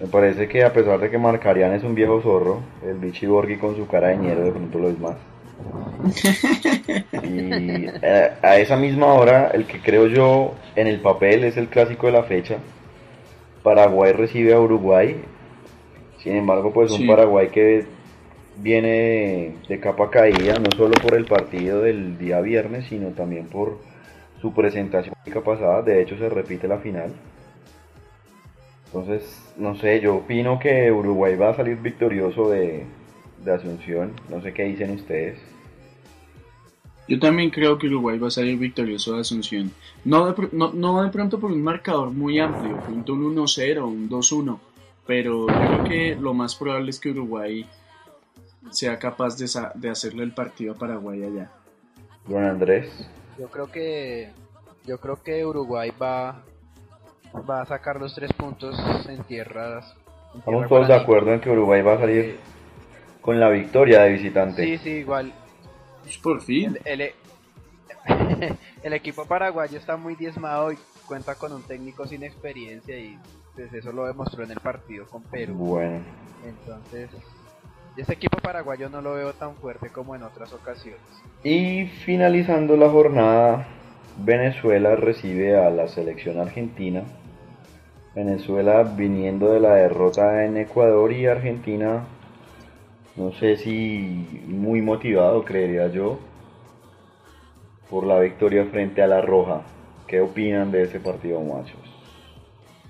[0.00, 3.56] Me parece que a pesar de que Marcarian es un viejo zorro, el Bichi Borghi
[3.56, 5.16] con su cara de ñero de pronto lo es más.
[7.22, 11.68] Y eh, a esa misma hora, el que creo yo en el papel es el
[11.68, 12.58] clásico de la fecha.
[13.62, 15.16] Paraguay recibe a Uruguay.
[16.18, 17.86] Sin embargo, pues un Paraguay que
[18.56, 23.78] viene de capa caída, no solo por el partido del día viernes, sino también por
[24.40, 25.82] su presentación pasada.
[25.82, 27.12] De hecho, se repite la final.
[28.94, 32.86] Entonces, no sé, yo opino que Uruguay va a salir victorioso de,
[33.42, 34.12] de Asunción.
[34.28, 35.36] No sé qué dicen ustedes.
[37.08, 39.72] Yo también creo que Uruguay va a salir victorioso de Asunción.
[40.04, 44.60] No de, no, de pronto por un marcador muy amplio, un 1-0, un 2-1.
[45.08, 47.66] Pero yo creo que lo más probable es que Uruguay
[48.70, 51.50] sea capaz de, de hacerle el partido a Paraguay allá.
[52.28, 53.10] Juan Andrés.
[53.40, 54.30] Yo creo que
[54.86, 56.44] yo creo que Uruguay va
[57.48, 58.76] va a sacar los tres puntos
[59.08, 59.94] en tierras.
[60.36, 62.38] Estamos todos de acuerdo en que Uruguay va a salir
[63.20, 64.64] con la victoria de visitante.
[64.64, 65.32] Sí, sí, igual.
[66.02, 66.78] Pues por fin.
[66.84, 67.12] El,
[68.82, 73.18] el, equipo paraguayo está muy diezmado y cuenta con un técnico sin experiencia y
[73.54, 75.54] pues eso lo demostró en el partido con Perú.
[75.54, 76.00] Bueno.
[76.44, 77.08] Entonces,
[77.96, 81.00] este equipo paraguayo no lo veo tan fuerte como en otras ocasiones.
[81.42, 83.66] Y finalizando la jornada,
[84.18, 87.04] Venezuela recibe a la selección argentina.
[88.14, 92.04] Venezuela viniendo de la derrota en Ecuador y Argentina
[93.16, 96.18] no sé si muy motivado, creería yo,
[97.88, 99.62] por la victoria frente a la Roja.
[100.08, 101.78] ¿Qué opinan de ese partido, machos?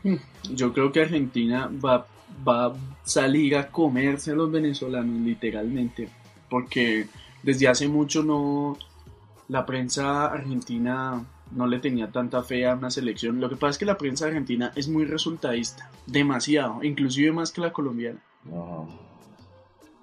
[0.03, 0.17] Hmm,
[0.55, 2.07] yo creo que Argentina va,
[2.47, 6.09] va a salir a comerse a los venezolanos, literalmente,
[6.49, 7.07] porque
[7.43, 8.79] desde hace mucho no
[9.49, 13.41] la prensa argentina no le tenía tanta fe a una selección.
[13.41, 17.61] Lo que pasa es que la prensa argentina es muy resultadista, demasiado, inclusive más que
[17.61, 18.21] la colombiana.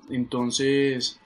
[0.09, 1.19] Entonces,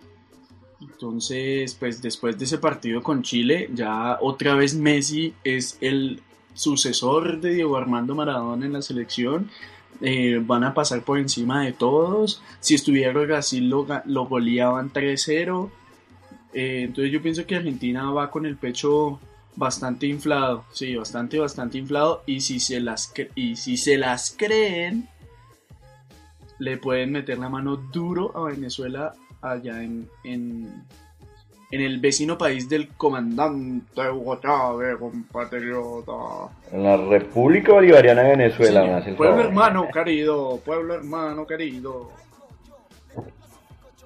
[0.81, 6.21] entonces, pues después de ese partido con Chile, ya otra vez Messi es el
[6.53, 9.49] sucesor de Diego Armando Maradona en la selección.
[10.01, 12.41] Eh, van a pasar por encima de todos.
[12.59, 15.69] Si estuviera Brasil lo, lo goleaban 3-0.
[16.53, 19.19] Eh, entonces yo pienso que Argentina va con el pecho
[19.55, 20.65] bastante inflado.
[20.71, 22.23] Sí, bastante, bastante inflado.
[22.25, 25.07] Y si se las, y si se las creen,
[26.59, 30.85] le pueden meter la mano duro a Venezuela allá en, en,
[31.71, 36.13] el vecino país del comandante Guatave, compatriota.
[36.71, 42.11] En la República Bolivariana de Venezuela, Pueblo hermano querido, pueblo hermano querido.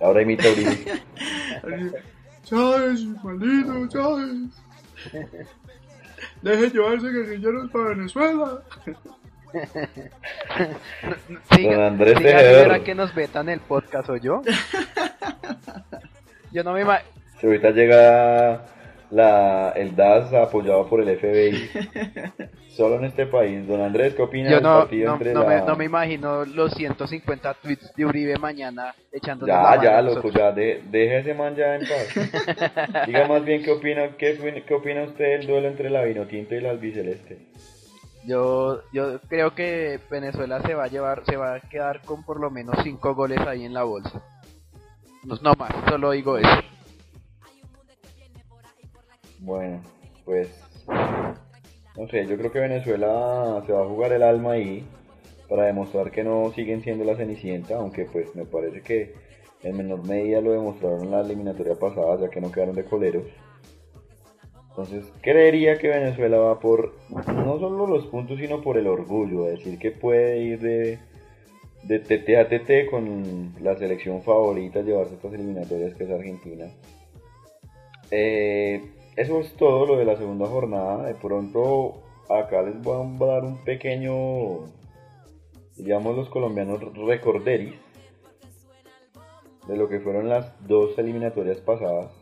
[0.01, 1.03] Ahora imita a Uribe.
[2.43, 4.68] Chávez, maldito Chávez.
[6.41, 8.62] Deje llevarse guerrilleros para Venezuela.
[11.49, 14.43] Don Andrés diga, que nos vetan el podcast o yo?
[16.51, 17.09] Yo no me imagino.
[17.39, 18.63] Si ahorita llega
[19.12, 21.69] la, el DAS apoyado por el FBI.
[22.69, 23.67] Solo en este país.
[23.67, 25.48] Don Andrés, ¿qué opina Yo del no, partido no, entre no la...
[25.50, 30.52] me, no me imagino los 150 tweets de Uribe mañana echando Ya, ya, loco, ya,
[30.52, 33.06] de, deje ese man ya en paz.
[33.08, 36.56] Diga más bien qué opina, qué, opina- qué opina usted del duelo entre la Vinotinto
[36.56, 37.38] y la Albiceleste.
[38.26, 42.39] Yo, yo creo que Venezuela se va a llevar, se va a quedar con por
[42.39, 44.22] lo menos 5 goles ahí en la bolsa.
[45.26, 46.48] No, no más, solo digo eso.
[49.39, 49.82] Bueno,
[50.25, 50.49] pues
[51.97, 54.86] no sé, yo creo que Venezuela se va a jugar el alma ahí
[55.49, 59.13] para demostrar que no siguen siendo la Cenicienta, aunque pues me parece que
[59.63, 63.25] en menor medida lo demostraron en la eliminatoria pasada, ya que no quedaron de coleros.
[64.69, 69.52] Entonces creería que Venezuela va por no solo los puntos, sino por el orgullo, de
[69.52, 70.99] decir que puede ir de,
[71.84, 76.65] de TT a TT con la selección favorita, llevarse estas eliminatorias que es Argentina.
[78.12, 78.82] Eh,
[79.19, 81.08] eso es todo lo de la segunda jornada.
[81.08, 84.65] De pronto, acá les voy a dar un pequeño,
[85.75, 87.75] digamos, los colombianos recorderis
[89.67, 92.13] de lo que fueron las dos eliminatorias pasadas.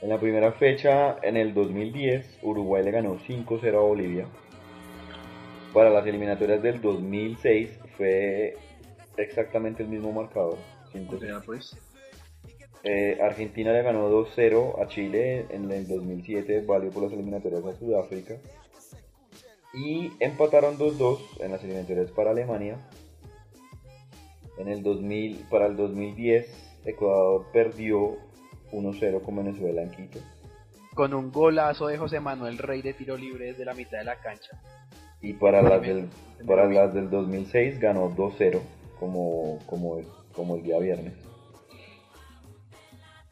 [0.00, 4.26] En la primera fecha, en el 2010, Uruguay le ganó 5-0 a Bolivia.
[5.74, 8.56] Para las eliminatorias del 2006 fue
[9.18, 10.56] exactamente el mismo marcador.
[10.94, 11.20] 5-0.
[11.20, 11.76] Vea, pues.
[12.84, 17.76] Eh, Argentina le ganó 2-0 a Chile en el 2007, valió por las eliminatorias a
[17.76, 18.36] Sudáfrica.
[19.74, 22.78] Y empataron 2-2 en las eliminatorias para Alemania.
[24.58, 28.16] En el 2000, para el 2010, Ecuador perdió
[28.72, 30.20] 1-0 con Venezuela en Quito.
[30.94, 34.20] Con un golazo de José Manuel Rey de tiro libre desde la mitad de la
[34.20, 34.60] cancha.
[35.20, 36.08] Y para las del,
[36.46, 38.60] para las del 2006 ganó 2-0
[38.98, 40.00] como, como,
[40.32, 41.27] como el día viernes.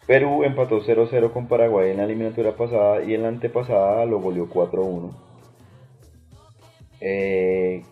[0.07, 4.49] Perú empató 0-0 con Paraguay en la eliminatoria pasada y en la antepasada lo goleó
[4.49, 5.11] 4-1.
[7.01, 7.83] Eh,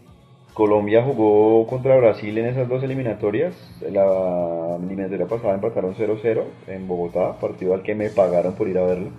[0.53, 3.55] Colombia jugó contra Brasil en esas dos eliminatorias.
[3.91, 8.85] La eliminatoria pasada empataron 0-0 en Bogotá, partido al que me pagaron por ir a
[8.85, 9.11] verlo.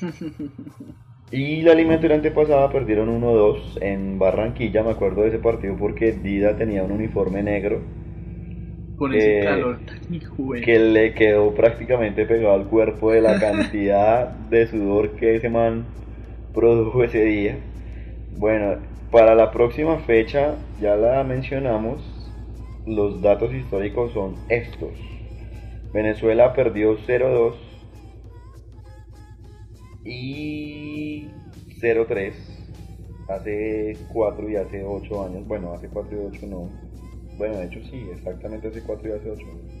[1.30, 6.56] Y la eliminatoria antepasada perdieron 1-2 en Barranquilla, me acuerdo de ese partido porque Dida
[6.56, 7.80] tenía un uniforme negro
[8.96, 14.28] Con ese Eh, calor tan que le quedó prácticamente pegado al cuerpo de la cantidad
[14.28, 15.86] de sudor que ese man
[16.52, 17.58] produjo ese día.
[18.36, 18.76] Bueno,
[19.10, 22.02] para la próxima fecha, ya la mencionamos,
[22.86, 24.92] los datos históricos son estos.
[25.92, 27.54] Venezuela perdió 0-2
[30.04, 31.28] y
[31.80, 32.34] 0-3
[33.28, 35.46] hace 4 y hace 8 años.
[35.46, 36.83] Bueno, hace 4 y 8 no.
[37.36, 39.72] Bueno, de hecho sí, exactamente hace 4 y hace 8 años.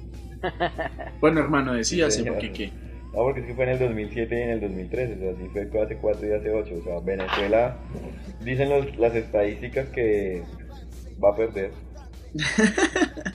[1.20, 2.56] Bueno, hermano, decíase, Sí, porque señor.
[2.56, 2.70] qué.
[3.14, 5.48] No, porque es que fue en el 2007 y en el 2013, o sea, sí
[5.70, 6.74] fue hace 4 y hace 8.
[6.80, 7.76] O sea, Venezuela,
[8.42, 10.42] dicen los- las estadísticas que
[11.22, 11.70] va a perder.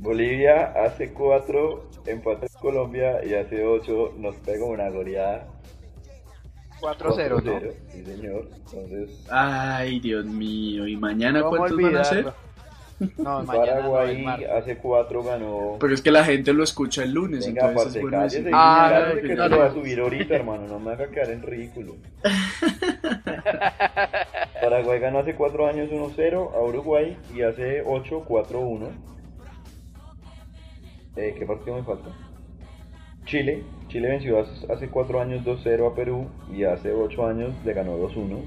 [0.00, 5.46] Bolivia hace 4 empata con Colombia y hace 8 nos pega una goleada.
[6.80, 7.60] 4-0, ¿no?
[7.60, 8.50] 4-0, Sí, señor.
[8.54, 10.86] Entonces, Ay, Dios mío.
[10.86, 12.26] ¿Y mañana ¿Cómo cuántos van a hacer?
[13.18, 14.48] No, no, Paraguay martes.
[14.50, 15.76] hace 4 ganó.
[15.78, 18.52] Pero es que la gente lo escucha el lunes, Venga, entonces es bueno cállese, decir.
[18.54, 19.58] Ah, no, que no, lo no.
[19.58, 21.96] va a subir ahorita, hermano, no me haga quedar en ridículo.
[24.60, 28.88] Paraguay ganó hace 4 años 1-0 a Uruguay y hace 8 4-1.
[31.16, 32.10] Eh, ¿Qué partido me falta?
[33.24, 33.62] Chile.
[33.88, 37.96] Chile venció hace- hace 4 años 2-0 a Perú y hace 8 años le ganó
[37.98, 38.38] 2-1.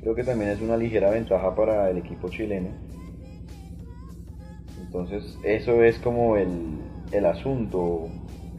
[0.00, 2.70] Creo que también es una ligera ventaja para el equipo chileno.
[4.92, 6.48] Entonces, eso es como el,
[7.12, 8.08] el asunto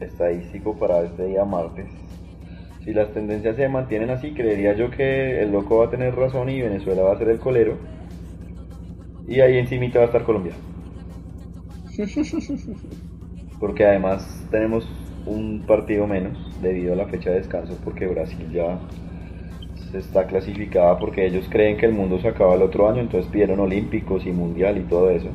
[0.00, 1.90] estadístico para este día martes.
[2.82, 6.48] Si las tendencias se mantienen así, creería yo que el loco va a tener razón
[6.48, 7.76] y Venezuela va a ser el colero.
[9.28, 10.54] Y ahí encimita va a estar Colombia.
[13.60, 14.88] Porque además tenemos
[15.26, 18.80] un partido menos debido a la fecha de descanso porque Brasil ya
[19.92, 23.30] se está clasificada porque ellos creen que el mundo se acaba el otro año, entonces
[23.30, 25.28] pidieron olímpicos y mundial y todo eso.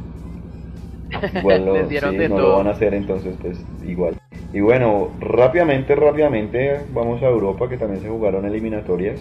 [1.32, 2.58] Igual lo- Les dieron sí, de no lo todo.
[2.58, 4.18] van a hacer, entonces pues igual.
[4.54, 9.20] Y bueno, rápidamente, rápidamente vamos a Europa que también se jugaron eliminatorias.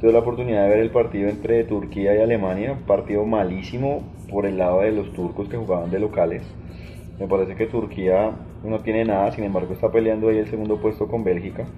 [0.00, 4.44] Tuve la oportunidad de ver el partido entre Turquía y Alemania, un partido malísimo por
[4.46, 6.42] el lado de los turcos que jugaban de locales.
[7.20, 11.08] Me parece que Turquía no tiene nada, sin embargo está peleando ahí el segundo puesto
[11.08, 11.68] con Bélgica.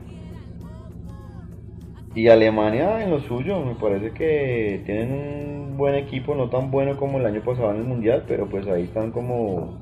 [2.15, 6.97] Y Alemania en lo suyo, me parece que tienen un buen equipo, no tan bueno
[6.97, 9.77] como el año pasado en el Mundial, pero pues ahí están como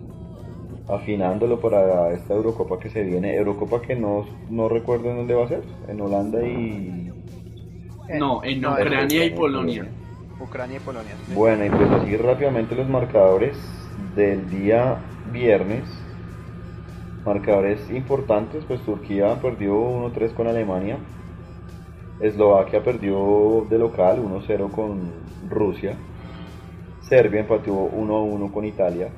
[0.89, 3.37] afinándolo para esta Eurocopa que se viene.
[3.37, 7.13] Eurocopa que no, no recuerdo en dónde va a ser, en Holanda y...
[8.19, 9.89] No, en Ucrania y Polonia.
[10.41, 11.13] Ucrania y Polonia.
[11.35, 13.59] Bueno, y pues así rápidamente los marcadores
[14.17, 14.97] del día
[15.31, 15.85] viernes.
[17.27, 20.97] Marcadores importantes, pues Turquía perdió 1-3 con Alemania.
[22.21, 25.97] Eslovaquia perdió de local 1-0 con Rusia.
[27.03, 29.09] Serbia empató 1-1 con Italia.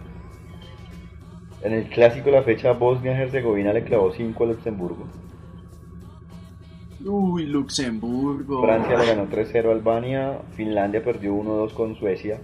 [1.62, 5.06] En el clásico de la fecha, Bosnia-Herzegovina le clavó 5 a Luxemburgo.
[7.04, 8.62] Uy, Luxemburgo.
[8.62, 10.38] Francia le ganó 3-0 a Albania.
[10.56, 12.40] Finlandia perdió 1-2 con Suecia.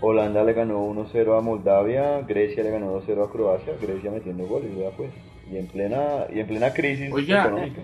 [0.00, 2.22] Holanda le ganó 1-0 a Moldavia.
[2.22, 3.74] Grecia le ganó 2-0 a Croacia.
[3.80, 5.10] Grecia metiendo goles, ya pues.
[5.50, 7.82] Y en plena, y en plena crisis económica.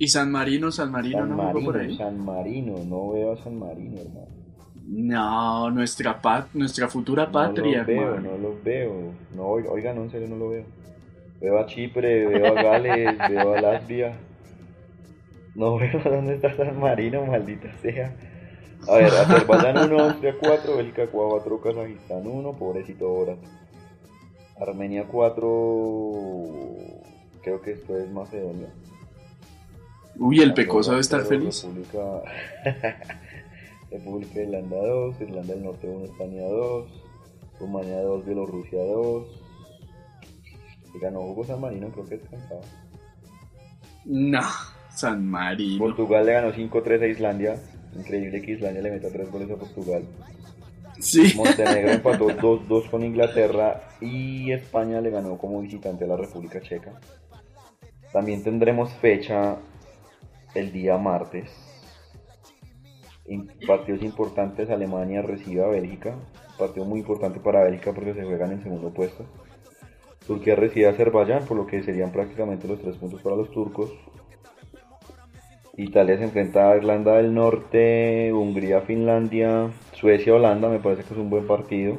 [0.00, 1.94] ¿Y San Marino, San Marino San no Marino, por ahí?
[1.94, 4.28] San Marino, no veo a San Marino, hermano.
[4.86, 8.30] No, nuestra pat nuestra futura patria, no lo veo, hermano.
[8.30, 9.12] no lo veo.
[9.36, 10.64] No, oiga, no, en serio no lo veo.
[11.38, 14.16] Veo a Chipre, veo a Gales, veo a Latvia.
[15.54, 18.16] No veo dónde está San Marino, maldita sea.
[18.88, 23.36] A ver, Azerbaiyán 1, Austria 4, Bélgica 4, Kazajistán 1, pobrecito ahora.
[24.58, 25.44] Armenia 4,
[27.42, 28.72] creo que esto es Macedonia.
[30.16, 31.64] Uy, el Pecoso debe estar feliz.
[31.64, 32.22] República,
[33.90, 36.90] República de Irlanda 2, Irlanda del Norte 1, España 2,
[37.60, 39.26] Rumania 2, Bielorrusia 2.
[40.94, 42.60] Y ganó Hugo San Marino, creo que descansaba.
[44.04, 44.42] No,
[44.90, 45.78] San Marino.
[45.78, 47.56] Portugal le ganó 5-3 a Islandia.
[47.94, 50.04] Increíble que Islandia le meta 3 goles a Portugal.
[50.98, 51.32] Sí.
[51.36, 56.92] Montenegro empató 2-2 con Inglaterra y España le ganó como visitante a la República Checa.
[58.12, 59.56] También tendremos fecha
[60.54, 61.50] el día martes.
[63.66, 66.14] Partidos importantes, Alemania recibe a Bélgica.
[66.58, 69.24] Partido muy importante para Bélgica porque se juegan en segundo puesto.
[70.26, 73.92] Turquía recibe a Azerbaiyán, por lo que serían prácticamente los tres puntos para los turcos.
[75.76, 81.20] Italia se enfrenta a Irlanda del Norte, Hungría, Finlandia, Suecia, Holanda, me parece que es
[81.20, 81.98] un buen partido.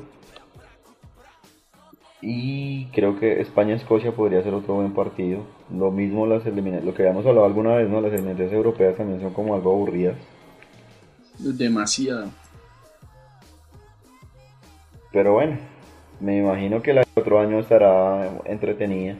[2.22, 5.45] Y creo que España-Escocia podría ser otro buen partido.
[5.74, 8.01] Lo mismo las eliminatorias, lo que habíamos hablado alguna vez, ¿no?
[8.01, 10.15] Las eliminatorias europeas también son como algo aburridas.
[11.39, 12.30] Demasiado.
[15.11, 15.57] Pero bueno,
[16.19, 19.15] me imagino que el otro año estará entretenida.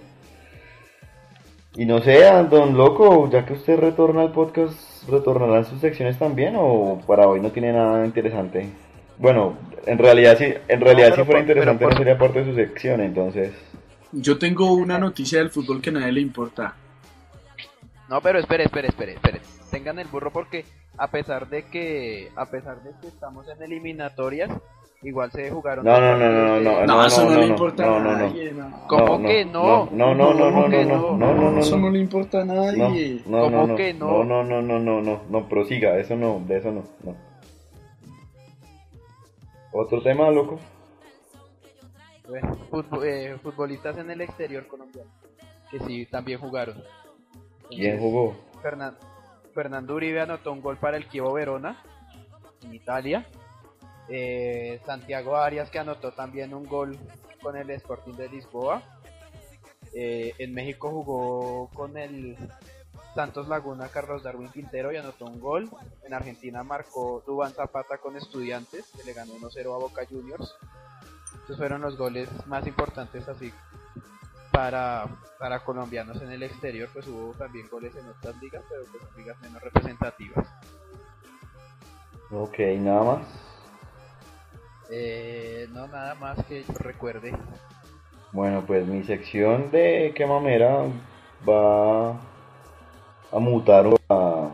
[1.76, 6.56] Y no sé, Don Loco, ya que usted retorna al podcast, ¿retornarán sus secciones también
[6.58, 8.68] o para hoy no tiene nada interesante?
[9.18, 9.54] Bueno,
[9.86, 12.46] en realidad sí, en realidad pero si fuera por- interesante por- no sería parte de
[12.52, 13.52] su sección, entonces.
[14.14, 16.76] Yo tengo una noticia del fútbol que a nadie le importa.
[18.10, 19.42] No, pero espere, espere, espere, espere.
[19.70, 20.66] Tengan el burro porque
[20.98, 24.50] a pesar de que a pesar de que estamos en eliminatorias,
[25.02, 27.52] igual se jugaron No, no, no, no, de- no, No, eso no, no, le no,
[27.54, 28.18] importa no, a no, no.
[28.18, 28.52] nadie.
[28.52, 29.90] No, ¿Cómo que no?
[29.94, 31.18] No, no, no, no, ¿Cómo no, no, no?
[31.18, 31.90] no, no, no, Eso no no.
[31.92, 33.22] le importa a No, nadie.
[33.26, 34.24] no, ¿Cómo no, no, que no?
[34.26, 37.16] no, no, no, no, no, no, prosiga, eso no, de eso no, no.
[39.72, 40.60] Otro tema, loco.
[42.32, 45.12] Bueno, futbo- eh, futbolistas en el exterior colombiano
[45.70, 46.82] que sí también jugaron.
[47.68, 48.36] ¿Quién jugó?
[48.62, 48.98] Fernan-
[49.54, 51.82] Fernando Uribe anotó un gol para el Chievo Verona
[52.64, 53.28] en Italia.
[54.08, 56.98] Eh, Santiago Arias que anotó también un gol
[57.42, 58.82] con el Sporting de Lisboa.
[59.94, 62.38] Eh, en México jugó con el
[63.14, 65.70] Santos Laguna Carlos Darwin Quintero y anotó un gol.
[66.06, 70.56] En Argentina marcó Dubán Zapata con Estudiantes que le ganó 1-0 a Boca Juniors.
[71.42, 73.52] Estos fueron los goles más importantes así
[74.52, 75.08] para,
[75.40, 79.40] para colombianos en el exterior, pues hubo también goles en otras ligas, pero pues ligas
[79.42, 80.48] menos representativas.
[82.32, 83.22] Ok, nada más.
[84.90, 87.34] Eh, no, nada más que yo recuerde.
[88.34, 90.86] Bueno, pues mi sección de qué mamera
[91.48, 94.50] va a mutar a,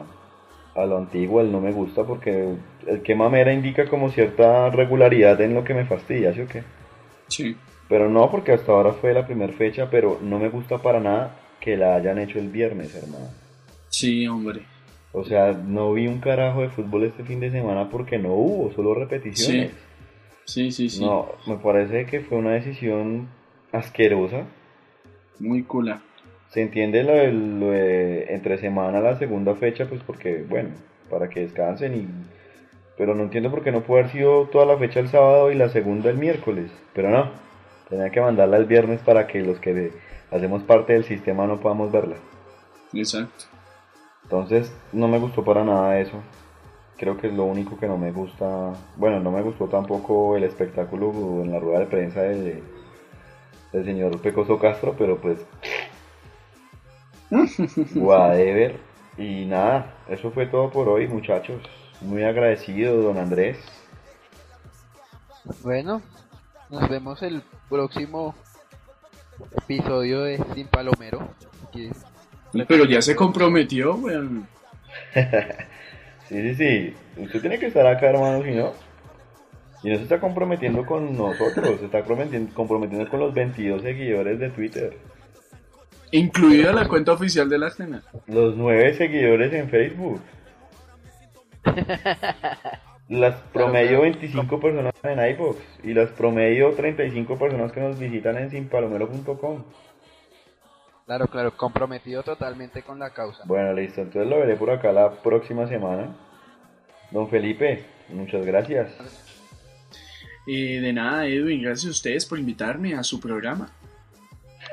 [0.77, 2.55] a lo antiguo, el no me gusta, porque
[2.85, 6.63] el que mamera indica como cierta regularidad en lo que me fastidia, ¿sí o qué?
[7.27, 7.57] Sí.
[7.89, 11.39] Pero no, porque hasta ahora fue la primera fecha, pero no me gusta para nada
[11.59, 13.27] que la hayan hecho el viernes, hermano.
[13.89, 14.61] Sí, hombre.
[15.13, 18.71] O sea, no vi un carajo de fútbol este fin de semana porque no hubo,
[18.73, 19.71] solo repeticiones.
[20.45, 21.03] Sí, sí, sí.
[21.03, 23.27] No, me parece que fue una decisión
[23.71, 24.45] asquerosa.
[25.39, 26.01] Muy cula.
[26.49, 30.69] Se entiende lo de, lo de entre semana la segunda fecha, pues porque, bueno,
[31.09, 32.07] para que descansen y...
[32.97, 35.55] Pero no entiendo por qué no puede haber sido toda la fecha el sábado y
[35.55, 36.71] la segunda el miércoles.
[36.93, 37.29] Pero no,
[37.89, 39.91] tenía que mandarla el viernes para que los que
[40.31, 42.15] hacemos parte del sistema no podamos verla.
[42.93, 43.45] Exacto.
[44.23, 46.21] Entonces, no me gustó para nada eso.
[46.97, 48.73] creo que es lo único que no me gusta.
[48.95, 51.11] Bueno, no me gustó tampoco el espectáculo
[51.43, 52.61] en la rueda de prensa del,
[53.71, 55.45] del señor Pecoso Castro, pero pues.
[57.95, 58.79] whatever.
[59.17, 61.61] Y nada, eso fue todo por hoy, muchachos.
[62.01, 63.57] Muy agradecido, don Andrés.
[65.63, 66.01] Bueno,
[66.69, 68.35] nos vemos el próximo
[69.55, 71.29] episodio de Sin Palomero.
[72.67, 74.47] Pero ya se comprometió, weón.
[76.27, 76.93] Sí, sí, sí.
[77.21, 78.73] Usted tiene que estar acá, hermano, si no.
[79.81, 84.37] Y no se está comprometiendo con nosotros, se está comprometiendo, comprometiendo con los 22 seguidores
[84.37, 84.97] de Twitter.
[86.11, 88.01] Incluida la cuenta oficial de la cena.
[88.27, 90.21] Los 9 seguidores en Facebook.
[93.09, 98.49] Las promedio 25 personas en iVoox y las promedio 35 personas que nos visitan en
[98.49, 99.63] sinpalomero.com.
[101.05, 103.43] Claro, claro, comprometido totalmente con la causa.
[103.45, 106.15] Bueno, listo, entonces lo veré por acá la próxima semana.
[107.11, 108.91] Don Felipe, muchas gracias.
[110.47, 113.69] Eh, de nada, Edwin, gracias a ustedes por invitarme a su programa.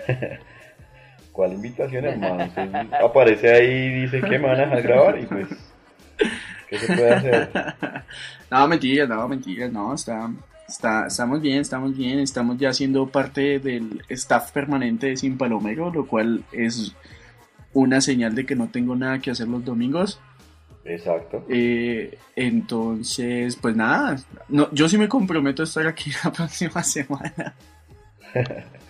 [1.35, 2.45] ¿Cuál invitación, hermano?
[2.45, 5.49] Usted aparece ahí y dice que me van a dejar grabar y pues,
[6.70, 7.51] ¿qué se puede hacer?
[8.53, 10.30] No, mentiras, no, mentiras, no, está,
[10.68, 15.91] está, estamos bien, estamos bien, estamos ya siendo parte del staff permanente de Sin Palomero,
[15.91, 16.95] lo cual es
[17.72, 20.20] una señal de que no tengo nada que hacer los domingos.
[20.85, 21.45] Exacto.
[21.49, 24.18] Eh, entonces, pues nada,
[24.49, 27.57] no, yo sí me comprometo a estar aquí la próxima semana.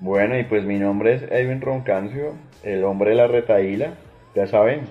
[0.00, 3.94] Bueno, y pues mi nombre es Edwin Roncancio, el hombre de la retaíla,
[4.34, 4.82] ya saben.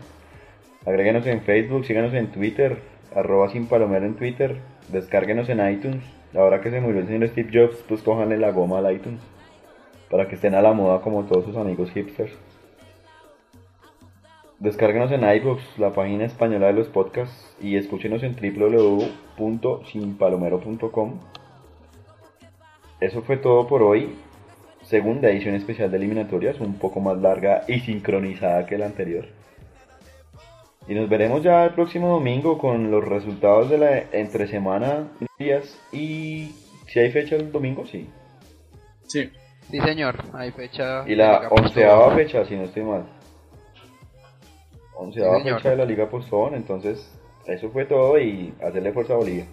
[0.85, 2.77] Agréguenos en Facebook, síganos en Twitter,
[3.15, 4.57] arroba sin palomero en Twitter,
[4.89, 6.03] descárguenos en iTunes.
[6.35, 9.21] Ahora que se murió el señor Steve Jobs, pues cójanle la goma al iTunes,
[10.11, 12.33] para que estén a la moda como todos sus amigos hipsters.
[14.59, 21.19] Descárguenos en iVoox, la página española de los podcasts, y escúchenos en www.sinpalomero.com.
[22.99, 24.15] Eso fue todo por hoy.
[24.88, 29.25] Segunda edición especial de eliminatorias, un poco más larga y sincronizada que la anterior.
[30.88, 35.07] Y nos veremos ya el próximo domingo con los resultados de la entre semana
[35.38, 36.53] días y
[36.88, 38.09] si hay fecha el domingo, sí.
[39.05, 39.29] Sí,
[39.69, 41.03] Sí, señor, hay fecha.
[41.05, 42.15] Y la onceava Postobón.
[42.15, 43.05] fecha, si no estoy mal.
[44.95, 47.11] Onceava Sí, fecha de la Liga Postón, entonces
[47.45, 49.45] eso fue todo y hacerle fuerza a Bolivia.